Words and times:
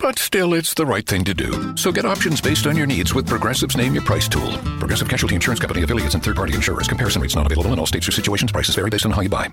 But 0.00 0.18
still, 0.18 0.54
it's 0.54 0.72
the 0.72 0.86
right 0.86 1.06
thing 1.06 1.24
to 1.24 1.34
do. 1.34 1.76
So 1.76 1.92
get 1.92 2.06
options 2.06 2.40
based 2.40 2.66
on 2.66 2.74
your 2.74 2.86
needs 2.86 3.14
with 3.14 3.28
Progressive's 3.28 3.76
Name 3.76 3.92
Your 3.92 4.02
Price 4.02 4.28
tool. 4.28 4.50
Progressive 4.78 5.10
Casualty 5.10 5.34
Insurance 5.34 5.60
Company 5.60 5.82
affiliates 5.82 6.14
and 6.14 6.24
third 6.24 6.36
party 6.36 6.54
insurers. 6.54 6.88
Comparison 6.88 7.20
rates 7.20 7.36
not 7.36 7.44
available 7.44 7.72
in 7.74 7.78
all 7.78 7.84
states 7.84 8.08
or 8.08 8.12
situations. 8.12 8.50
Prices 8.50 8.74
vary 8.74 8.88
based 8.88 9.04
on 9.04 9.12
how 9.12 9.20
you 9.20 9.28
buy. 9.28 9.52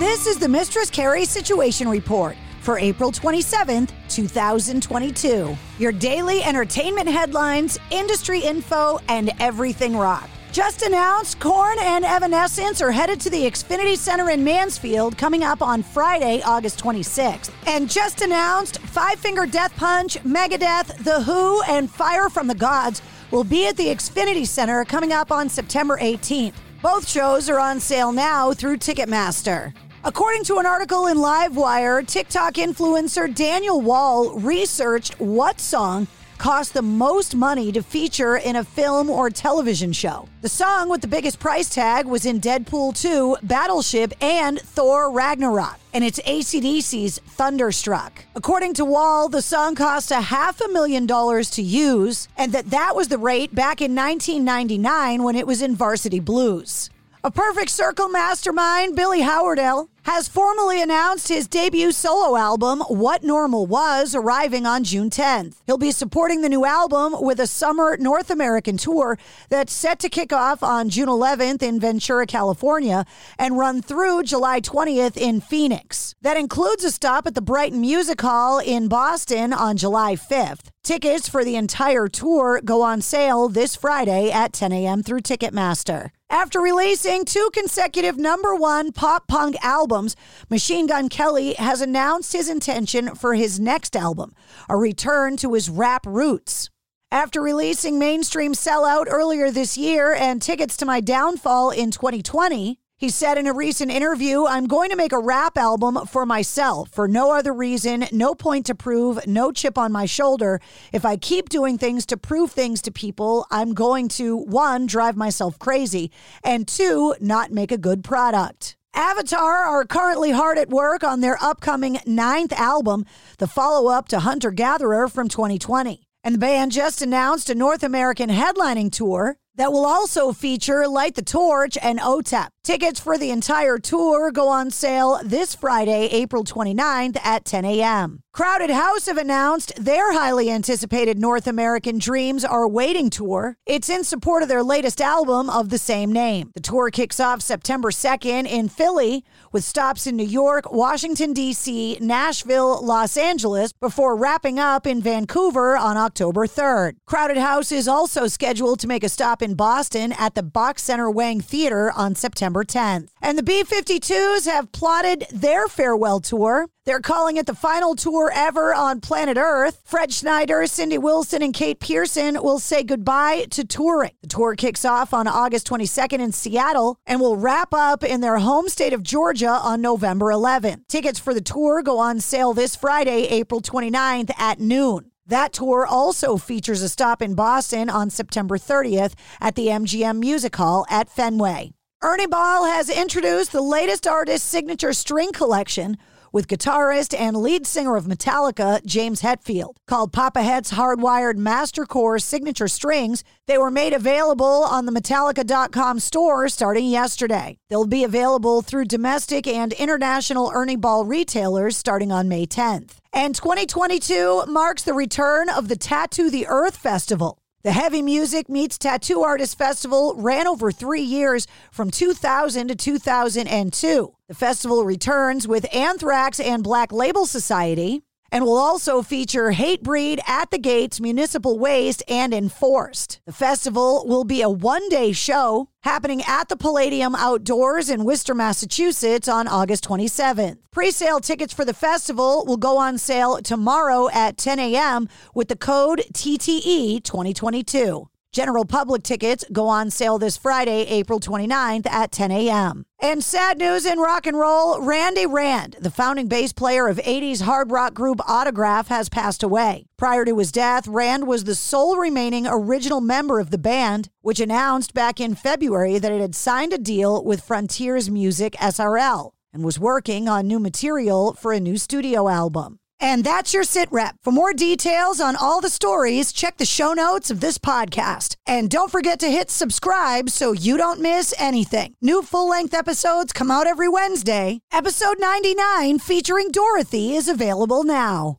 This 0.00 0.26
is 0.26 0.38
the 0.38 0.48
Mistress 0.48 0.90
Carrie 0.90 1.26
Situation 1.26 1.88
Report 1.88 2.36
for 2.60 2.76
April 2.80 3.12
27th, 3.12 3.90
2022. 4.08 5.56
Your 5.78 5.92
daily 5.92 6.42
entertainment 6.42 7.06
headlines, 7.06 7.78
industry 7.92 8.40
info, 8.40 8.98
and 9.08 9.30
everything 9.38 9.96
rock. 9.96 10.28
Just 10.52 10.82
announced, 10.82 11.38
Korn 11.38 11.76
and 11.80 12.04
Evanescence 12.04 12.80
are 12.80 12.90
headed 12.90 13.20
to 13.20 13.30
the 13.30 13.42
Xfinity 13.42 13.96
Center 13.96 14.30
in 14.30 14.42
Mansfield 14.42 15.18
coming 15.18 15.44
up 15.44 15.60
on 15.60 15.82
Friday, 15.82 16.40
August 16.46 16.82
26th. 16.82 17.50
And 17.66 17.90
just 17.90 18.22
announced, 18.22 18.78
Five 18.78 19.18
Finger 19.18 19.44
Death 19.44 19.76
Punch, 19.76 20.16
Megadeth, 20.22 21.04
The 21.04 21.20
HU, 21.20 21.62
and 21.68 21.90
Fire 21.90 22.30
from 22.30 22.46
the 22.46 22.54
Gods 22.54 23.02
will 23.30 23.44
be 23.44 23.66
at 23.66 23.76
the 23.76 23.88
Xfinity 23.88 24.46
Center 24.46 24.84
coming 24.86 25.12
up 25.12 25.30
on 25.30 25.50
September 25.50 25.98
18th. 25.98 26.54
Both 26.80 27.06
shows 27.06 27.50
are 27.50 27.58
on 27.58 27.78
sale 27.78 28.12
now 28.12 28.52
through 28.52 28.78
Ticketmaster. 28.78 29.74
According 30.04 30.44
to 30.44 30.58
an 30.58 30.66
article 30.66 31.08
in 31.08 31.16
Livewire, 31.16 32.06
TikTok 32.06 32.54
influencer 32.54 33.34
Daniel 33.34 33.80
Wall 33.80 34.38
researched 34.38 35.18
what 35.18 35.60
song 35.60 36.06
cost 36.38 36.74
the 36.74 36.82
most 36.82 37.34
money 37.34 37.72
to 37.72 37.82
feature 37.82 38.36
in 38.36 38.56
a 38.56 38.64
film 38.64 39.10
or 39.10 39.30
television 39.30 39.92
show. 39.92 40.28
The 40.42 40.48
song 40.48 40.88
with 40.88 41.00
the 41.00 41.08
biggest 41.08 41.38
price 41.38 41.68
tag 41.68 42.06
was 42.06 42.26
in 42.26 42.40
Deadpool 42.40 43.00
2, 43.00 43.38
Battleship, 43.42 44.12
and 44.22 44.60
Thor 44.60 45.10
Ragnarok, 45.10 45.78
and 45.92 46.04
it's 46.04 46.20
ACDC's 46.20 47.18
Thunderstruck. 47.18 48.24
According 48.34 48.74
to 48.74 48.84
Wall, 48.84 49.28
the 49.28 49.42
song 49.42 49.74
cost 49.74 50.10
a 50.10 50.20
half 50.20 50.60
a 50.60 50.68
million 50.68 51.06
dollars 51.06 51.50
to 51.50 51.62
use, 51.62 52.28
and 52.36 52.52
that 52.52 52.70
that 52.70 52.94
was 52.94 53.08
the 53.08 53.18
rate 53.18 53.54
back 53.54 53.80
in 53.80 53.94
1999 53.94 55.22
when 55.22 55.36
it 55.36 55.46
was 55.46 55.62
in 55.62 55.74
Varsity 55.74 56.20
Blues. 56.20 56.90
A 57.24 57.30
perfect 57.30 57.70
circle 57.70 58.08
mastermind, 58.08 58.94
Billy 58.94 59.22
Howerdel, 59.22 59.88
has 60.06 60.28
formally 60.28 60.80
announced 60.80 61.26
his 61.26 61.48
debut 61.48 61.90
solo 61.90 62.36
album, 62.36 62.80
What 62.82 63.24
Normal 63.24 63.66
Was, 63.66 64.14
arriving 64.14 64.64
on 64.64 64.84
June 64.84 65.10
10th. 65.10 65.56
He'll 65.66 65.78
be 65.78 65.90
supporting 65.90 66.42
the 66.42 66.48
new 66.48 66.64
album 66.64 67.16
with 67.20 67.40
a 67.40 67.48
summer 67.48 67.96
North 67.96 68.30
American 68.30 68.76
tour 68.76 69.18
that's 69.48 69.72
set 69.72 69.98
to 69.98 70.08
kick 70.08 70.32
off 70.32 70.62
on 70.62 70.90
June 70.90 71.08
11th 71.08 71.60
in 71.60 71.80
Ventura, 71.80 72.24
California, 72.24 73.04
and 73.36 73.58
run 73.58 73.82
through 73.82 74.22
July 74.22 74.60
20th 74.60 75.16
in 75.16 75.40
Phoenix. 75.40 76.14
That 76.22 76.36
includes 76.36 76.84
a 76.84 76.92
stop 76.92 77.26
at 77.26 77.34
the 77.34 77.42
Brighton 77.42 77.80
Music 77.80 78.20
Hall 78.20 78.60
in 78.60 78.86
Boston 78.86 79.52
on 79.52 79.76
July 79.76 80.14
5th. 80.14 80.68
Tickets 80.84 81.28
for 81.28 81.44
the 81.44 81.56
entire 81.56 82.06
tour 82.06 82.60
go 82.64 82.80
on 82.82 83.02
sale 83.02 83.48
this 83.48 83.74
Friday 83.74 84.30
at 84.30 84.52
10 84.52 84.70
a.m. 84.70 85.02
through 85.02 85.22
Ticketmaster. 85.22 86.10
After 86.28 86.60
releasing 86.60 87.24
two 87.24 87.50
consecutive 87.52 88.18
number 88.18 88.54
one 88.56 88.90
pop 88.90 89.28
punk 89.28 89.54
albums, 89.62 90.16
Machine 90.50 90.88
Gun 90.88 91.08
Kelly 91.08 91.54
has 91.54 91.80
announced 91.80 92.32
his 92.32 92.48
intention 92.48 93.14
for 93.14 93.34
his 93.34 93.60
next 93.60 93.94
album, 93.94 94.34
a 94.68 94.76
return 94.76 95.36
to 95.36 95.54
his 95.54 95.70
rap 95.70 96.04
roots. 96.04 96.68
After 97.12 97.40
releasing 97.40 98.00
Mainstream 98.00 98.54
Sellout 98.54 99.06
earlier 99.08 99.52
this 99.52 99.78
year 99.78 100.12
and 100.12 100.42
Tickets 100.42 100.76
to 100.78 100.84
My 100.84 101.00
Downfall 101.00 101.70
in 101.70 101.92
2020, 101.92 102.80
he 102.98 103.10
said 103.10 103.36
in 103.36 103.46
a 103.46 103.52
recent 103.52 103.90
interview, 103.90 104.46
I'm 104.46 104.66
going 104.66 104.88
to 104.88 104.96
make 104.96 105.12
a 105.12 105.18
rap 105.18 105.58
album 105.58 106.06
for 106.06 106.24
myself 106.24 106.88
for 106.90 107.06
no 107.06 107.30
other 107.30 107.52
reason, 107.52 108.06
no 108.10 108.34
point 108.34 108.64
to 108.66 108.74
prove, 108.74 109.26
no 109.26 109.52
chip 109.52 109.76
on 109.76 109.92
my 109.92 110.06
shoulder. 110.06 110.60
If 110.94 111.04
I 111.04 111.18
keep 111.18 111.50
doing 111.50 111.76
things 111.76 112.06
to 112.06 112.16
prove 112.16 112.52
things 112.52 112.80
to 112.82 112.90
people, 112.90 113.46
I'm 113.50 113.74
going 113.74 114.08
to, 114.08 114.38
one, 114.38 114.86
drive 114.86 115.14
myself 115.14 115.58
crazy, 115.58 116.10
and 116.42 116.66
two, 116.66 117.14
not 117.20 117.52
make 117.52 117.70
a 117.70 117.76
good 117.76 118.02
product. 118.02 118.76
Avatar 118.94 119.58
are 119.58 119.84
currently 119.84 120.30
hard 120.30 120.56
at 120.56 120.70
work 120.70 121.04
on 121.04 121.20
their 121.20 121.36
upcoming 121.42 121.98
ninth 122.06 122.54
album, 122.54 123.04
the 123.36 123.46
follow 123.46 123.90
up 123.90 124.08
to 124.08 124.20
Hunter 124.20 124.50
Gatherer 124.50 125.08
from 125.08 125.28
2020. 125.28 126.02
And 126.24 126.34
the 126.34 126.38
band 126.38 126.72
just 126.72 127.02
announced 127.02 127.50
a 127.50 127.54
North 127.54 127.82
American 127.82 128.30
headlining 128.30 128.90
tour 128.90 129.36
that 129.56 129.72
will 129.72 129.84
also 129.84 130.32
feature 130.32 130.86
Light 130.86 131.14
the 131.14 131.22
Torch 131.22 131.76
and 131.82 131.98
OTEP. 131.98 132.48
Tickets 132.62 132.98
for 132.98 133.16
the 133.16 133.30
entire 133.30 133.78
tour 133.78 134.32
go 134.32 134.48
on 134.48 134.70
sale 134.70 135.20
this 135.22 135.54
Friday, 135.54 136.06
April 136.06 136.42
29th 136.42 137.16
at 137.22 137.44
10 137.44 137.64
a.m. 137.64 138.22
Crowded 138.32 138.70
House 138.70 139.06
have 139.06 139.16
announced 139.16 139.72
their 139.82 140.12
highly 140.12 140.50
anticipated 140.50 141.18
North 141.18 141.46
American 141.46 141.98
Dreams 141.98 142.44
Are 142.44 142.68
Waiting 142.68 143.08
tour. 143.08 143.56
It's 143.64 143.88
in 143.88 144.04
support 144.04 144.42
of 144.42 144.48
their 144.48 144.62
latest 144.62 145.00
album 145.00 145.48
of 145.48 145.70
the 145.70 145.78
same 145.78 146.12
name. 146.12 146.50
The 146.54 146.60
tour 146.60 146.90
kicks 146.90 147.18
off 147.18 147.40
September 147.40 147.90
2nd 147.90 148.46
in 148.46 148.68
Philly 148.68 149.24
with 149.52 149.64
stops 149.64 150.06
in 150.06 150.16
New 150.16 150.26
York, 150.26 150.70
Washington, 150.70 151.32
D.C., 151.32 151.96
Nashville, 152.00 152.84
Los 152.84 153.16
Angeles, 153.16 153.72
before 153.72 154.16
wrapping 154.16 154.58
up 154.58 154.86
in 154.86 155.00
Vancouver 155.00 155.76
on 155.76 155.96
October 155.96 156.46
3rd. 156.46 156.96
Crowded 157.06 157.38
House 157.38 157.72
is 157.72 157.88
also 157.88 158.26
scheduled 158.26 158.80
to 158.80 158.86
make 158.86 159.04
a 159.04 159.08
stop 159.08 159.40
in 159.40 159.45
Boston 159.54 160.12
at 160.12 160.34
the 160.34 160.42
Boch 160.42 160.78
Center 160.78 161.10
Wang 161.10 161.40
Theater 161.40 161.92
on 161.92 162.14
September 162.14 162.64
10th. 162.64 163.08
And 163.22 163.38
the 163.38 163.42
B 163.42 163.62
52s 163.62 164.46
have 164.46 164.72
plotted 164.72 165.26
their 165.30 165.68
farewell 165.68 166.20
tour. 166.20 166.68
They're 166.84 167.00
calling 167.00 167.36
it 167.36 167.46
the 167.46 167.54
final 167.54 167.96
tour 167.96 168.30
ever 168.32 168.72
on 168.72 169.00
planet 169.00 169.36
Earth. 169.36 169.82
Fred 169.84 170.12
Schneider, 170.12 170.66
Cindy 170.66 170.98
Wilson, 170.98 171.42
and 171.42 171.52
Kate 171.52 171.80
Pearson 171.80 172.40
will 172.42 172.60
say 172.60 172.84
goodbye 172.84 173.46
to 173.50 173.64
touring. 173.64 174.12
The 174.22 174.28
tour 174.28 174.54
kicks 174.54 174.84
off 174.84 175.12
on 175.12 175.26
August 175.26 175.68
22nd 175.68 176.20
in 176.20 176.30
Seattle 176.32 176.98
and 177.04 177.20
will 177.20 177.36
wrap 177.36 177.74
up 177.74 178.04
in 178.04 178.20
their 178.20 178.38
home 178.38 178.68
state 178.68 178.92
of 178.92 179.02
Georgia 179.02 179.50
on 179.50 179.80
November 179.80 180.26
11th. 180.26 180.86
Tickets 180.88 181.18
for 181.18 181.34
the 181.34 181.40
tour 181.40 181.82
go 181.82 181.98
on 181.98 182.20
sale 182.20 182.54
this 182.54 182.76
Friday, 182.76 183.26
April 183.28 183.60
29th 183.60 184.30
at 184.38 184.60
noon. 184.60 185.10
That 185.28 185.52
tour 185.52 185.84
also 185.84 186.36
features 186.36 186.82
a 186.82 186.88
stop 186.88 187.20
in 187.20 187.34
Boston 187.34 187.90
on 187.90 188.10
September 188.10 188.58
30th 188.58 189.14
at 189.40 189.56
the 189.56 189.66
MGM 189.66 190.20
Music 190.20 190.54
Hall 190.54 190.86
at 190.88 191.10
Fenway. 191.10 191.72
Ernie 192.00 192.28
Ball 192.28 192.66
has 192.66 192.88
introduced 192.88 193.50
the 193.50 193.60
latest 193.60 194.06
artist 194.06 194.46
signature 194.46 194.92
string 194.92 195.32
collection 195.32 195.96
with 196.32 196.48
guitarist 196.48 197.18
and 197.18 197.36
lead 197.36 197.66
singer 197.66 197.96
of 197.96 198.04
Metallica, 198.04 198.84
James 198.84 199.22
Hetfield. 199.22 199.76
Called 199.86 200.12
Papa 200.12 200.42
Het's 200.42 200.72
Hardwired 200.72 201.36
Mastercore 201.36 202.20
Signature 202.20 202.68
Strings, 202.68 203.24
they 203.46 203.58
were 203.58 203.70
made 203.70 203.92
available 203.92 204.64
on 204.64 204.86
the 204.86 204.92
Metallica.com 204.92 206.00
store 206.00 206.48
starting 206.48 206.86
yesterday. 206.86 207.58
They'll 207.68 207.86
be 207.86 208.04
available 208.04 208.62
through 208.62 208.86
domestic 208.86 209.46
and 209.46 209.72
international 209.72 210.50
Ernie 210.54 210.76
Ball 210.76 211.04
retailers 211.04 211.76
starting 211.76 212.12
on 212.12 212.28
May 212.28 212.46
10th. 212.46 212.96
And 213.12 213.34
2022 213.34 214.44
marks 214.46 214.82
the 214.82 214.92
return 214.92 215.48
of 215.48 215.68
the 215.68 215.76
Tattoo 215.76 216.30
the 216.30 216.46
Earth 216.46 216.76
Festival. 216.76 217.38
The 217.66 217.72
Heavy 217.72 218.00
Music 218.00 218.48
Meets 218.48 218.78
Tattoo 218.78 219.22
Artist 219.22 219.58
Festival 219.58 220.14
ran 220.16 220.46
over 220.46 220.70
three 220.70 221.02
years 221.02 221.48
from 221.72 221.90
2000 221.90 222.68
to 222.68 222.76
2002. 222.76 224.14
The 224.28 224.34
festival 224.36 224.84
returns 224.84 225.48
with 225.48 225.74
Anthrax 225.74 226.38
and 226.38 226.62
Black 226.62 226.92
Label 226.92 227.26
Society. 227.26 228.04
And 228.30 228.44
will 228.44 228.56
also 228.56 229.02
feature 229.02 229.52
Hatebreed 229.52 230.20
at 230.28 230.50
the 230.50 230.58
Gates, 230.58 231.00
Municipal 231.00 231.58
Waste, 231.58 232.02
and 232.08 232.34
Enforced. 232.34 233.20
The 233.26 233.32
festival 233.32 234.04
will 234.06 234.24
be 234.24 234.42
a 234.42 234.50
one 234.50 234.88
day 234.88 235.12
show 235.12 235.68
happening 235.82 236.22
at 236.26 236.48
the 236.48 236.56
Palladium 236.56 237.14
Outdoors 237.14 237.88
in 237.88 238.04
Worcester, 238.04 238.34
Massachusetts 238.34 239.28
on 239.28 239.46
August 239.48 239.84
27th. 239.84 240.58
Pre 240.70 240.90
sale 240.90 241.20
tickets 241.20 241.52
for 241.52 241.64
the 241.64 241.74
festival 241.74 242.44
will 242.46 242.56
go 242.56 242.76
on 242.76 242.98
sale 242.98 243.38
tomorrow 243.38 244.08
at 244.10 244.36
10 244.36 244.58
a.m. 244.58 245.08
with 245.34 245.48
the 245.48 245.56
code 245.56 246.02
TTE 246.12 247.02
2022. 247.02 248.08
General 248.36 248.66
public 248.66 249.02
tickets 249.02 249.46
go 249.50 249.66
on 249.66 249.90
sale 249.90 250.18
this 250.18 250.36
Friday, 250.36 250.82
April 250.88 251.18
29th 251.18 251.86
at 251.86 252.12
10 252.12 252.30
a.m. 252.30 252.84
And 253.00 253.24
sad 253.24 253.56
news 253.56 253.86
in 253.86 253.98
rock 253.98 254.26
and 254.26 254.38
roll 254.38 254.78
Randy 254.78 255.24
Rand, 255.24 255.76
the 255.80 255.90
founding 255.90 256.28
bass 256.28 256.52
player 256.52 256.86
of 256.86 256.98
80s 256.98 257.40
hard 257.40 257.70
rock 257.70 257.94
group 257.94 258.20
Autograph, 258.28 258.88
has 258.88 259.08
passed 259.08 259.42
away. 259.42 259.86
Prior 259.96 260.26
to 260.26 260.36
his 260.36 260.52
death, 260.52 260.86
Rand 260.86 261.26
was 261.26 261.44
the 261.44 261.54
sole 261.54 261.96
remaining 261.96 262.46
original 262.46 263.00
member 263.00 263.40
of 263.40 263.50
the 263.50 263.56
band, 263.56 264.10
which 264.20 264.38
announced 264.38 264.92
back 264.92 265.18
in 265.18 265.34
February 265.34 265.98
that 265.98 266.12
it 266.12 266.20
had 266.20 266.34
signed 266.34 266.74
a 266.74 266.78
deal 266.78 267.24
with 267.24 267.42
Frontiers 267.42 268.10
Music 268.10 268.52
SRL 268.60 269.30
and 269.54 269.64
was 269.64 269.80
working 269.80 270.28
on 270.28 270.46
new 270.46 270.60
material 270.60 271.32
for 271.32 271.54
a 271.54 271.60
new 271.60 271.78
studio 271.78 272.28
album. 272.28 272.80
And 273.00 273.24
that's 273.24 273.54
your 273.54 273.64
sit 273.64 273.88
rep. 273.90 274.16
For 274.22 274.32
more 274.32 274.52
details 274.52 275.20
on 275.20 275.36
all 275.36 275.60
the 275.60 275.70
stories, 275.70 276.32
check 276.32 276.56
the 276.56 276.64
show 276.64 276.92
notes 276.92 277.30
of 277.30 277.40
this 277.40 277.58
podcast. 277.58 278.36
And 278.46 278.70
don't 278.70 278.90
forget 278.90 279.18
to 279.20 279.30
hit 279.30 279.50
subscribe 279.50 280.30
so 280.30 280.52
you 280.52 280.76
don't 280.76 281.00
miss 281.00 281.34
anything. 281.38 281.94
New 282.02 282.22
full 282.22 282.48
length 282.48 282.74
episodes 282.74 283.32
come 283.32 283.50
out 283.50 283.66
every 283.66 283.88
Wednesday. 283.88 284.60
Episode 284.72 285.16
99 285.18 285.98
featuring 285.98 286.50
Dorothy 286.50 287.14
is 287.14 287.28
available 287.28 287.84
now. 287.84 288.38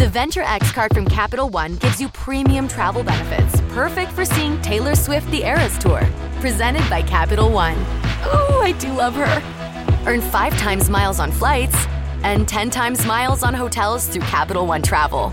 The 0.00 0.08
Venture 0.08 0.42
X 0.42 0.72
card 0.72 0.94
from 0.94 1.06
Capital 1.06 1.50
One 1.50 1.76
gives 1.76 2.00
you 2.00 2.08
premium 2.08 2.68
travel 2.68 3.02
benefits, 3.02 3.60
perfect 3.74 4.12
for 4.12 4.24
seeing 4.24 4.58
Taylor 4.62 4.94
Swift 4.94 5.30
the 5.30 5.44
Eras 5.44 5.76
Tour. 5.76 6.08
Presented 6.40 6.88
by 6.88 7.02
Capital 7.02 7.50
One. 7.50 7.76
Oh, 8.24 8.62
I 8.64 8.72
do 8.72 8.92
love 8.94 9.14
her. 9.14 9.59
Earn 10.06 10.20
five 10.20 10.56
times 10.58 10.88
miles 10.88 11.20
on 11.20 11.30
flights 11.32 11.76
and 12.22 12.48
10 12.48 12.70
times 12.70 13.06
miles 13.06 13.42
on 13.42 13.54
hotels 13.54 14.06
through 14.08 14.22
Capital 14.22 14.66
One 14.66 14.82
Travel. 14.82 15.32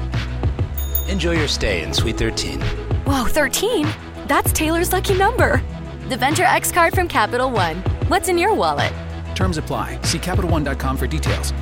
Enjoy 1.08 1.32
your 1.32 1.48
stay 1.48 1.84
in 1.84 1.94
Suite 1.94 2.18
13. 2.18 2.62
Whoa, 3.06 3.26
13? 3.26 3.88
That's 4.28 4.52
Taylor's 4.52 4.92
lucky 4.92 5.18
number. 5.18 5.62
The 6.10 6.18
Venture 6.18 6.44
X 6.44 6.72
card 6.72 6.94
from 6.94 7.08
Capital 7.08 7.50
One. 7.50 7.78
What's 8.08 8.30
in 8.30 8.38
your 8.38 8.54
wallet? 8.54 8.94
Terms 9.36 9.58
apply. 9.58 10.00
See 10.04 10.20
CapitalOne.com 10.20 10.98
for 10.98 11.08
details. 11.08 11.54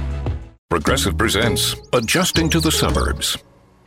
Progressive 0.69 1.17
presents 1.17 1.75
Adjusting 1.93 2.49
to 2.49 2.59
the 2.59 2.71
Suburbs. 2.71 3.37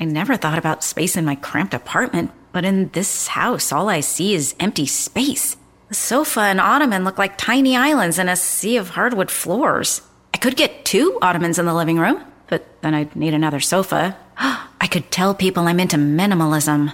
I 0.00 0.05
never 0.05 0.37
thought 0.37 0.59
about 0.59 0.85
space 0.85 1.17
in 1.17 1.25
my 1.25 1.35
cramped 1.35 1.75
apartment, 1.75 2.31
but 2.53 2.65
in 2.65 2.88
this 2.91 3.26
house, 3.26 3.73
all 3.73 3.88
I 3.88 4.00
see 4.00 4.32
is 4.32 4.55
empty 4.61 4.87
space. 4.87 5.56
The 5.88 5.94
sofa 5.94 6.40
and 6.40 6.61
ottoman 6.61 7.05
look 7.05 7.17
like 7.17 7.38
tiny 7.38 7.75
islands 7.75 8.19
in 8.19 8.29
a 8.29 8.37
sea 8.37 8.76
of 8.76 8.90
hardwood 8.90 9.31
floors. 9.31 10.02
I 10.35 10.37
could 10.37 10.55
get 10.55 10.85
two 10.85 11.19
ottomans 11.23 11.58
in 11.58 11.64
the 11.64 11.73
living 11.73 11.99
room, 11.99 12.23
but 12.49 12.67
then 12.82 12.94
I'd 12.94 13.17
need 13.17 13.32
another 13.32 13.58
sofa. 13.58 14.14
I 14.37 14.87
could 14.87 15.11
tell 15.11 15.35
people 15.35 15.67
I'm 15.67 15.81
into 15.81 15.96
minimalism. 15.96 16.93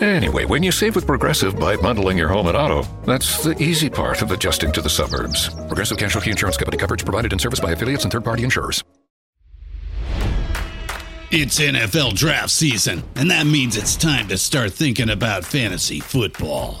Anyway, 0.00 0.46
when 0.46 0.62
you 0.62 0.72
save 0.72 0.94
with 0.94 1.06
Progressive 1.06 1.58
by 1.58 1.76
bundling 1.76 2.16
your 2.16 2.28
home 2.28 2.46
and 2.46 2.56
auto, 2.56 2.88
that's 3.04 3.44
the 3.44 3.54
easy 3.62 3.90
part 3.90 4.22
of 4.22 4.30
adjusting 4.30 4.72
to 4.72 4.80
the 4.80 4.88
suburbs. 4.88 5.50
Progressive 5.66 5.98
Casualty 5.98 6.30
Insurance 6.30 6.56
Company 6.56 6.78
coverage 6.78 7.04
provided 7.04 7.32
and 7.32 7.40
serviced 7.40 7.62
by 7.62 7.72
affiliates 7.72 8.04
and 8.04 8.12
third 8.12 8.24
party 8.24 8.44
insurers. 8.44 8.82
It's 11.30 11.60
NFL 11.60 12.14
draft 12.14 12.50
season, 12.50 13.02
and 13.14 13.30
that 13.30 13.46
means 13.46 13.76
it's 13.76 13.94
time 13.94 14.28
to 14.28 14.38
start 14.38 14.72
thinking 14.72 15.10
about 15.10 15.44
fantasy 15.44 16.00
football. 16.00 16.80